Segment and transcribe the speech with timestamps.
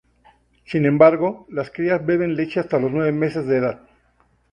[0.65, 3.83] Sin embargo, las crías beben leche hasta los nueve meses de edad.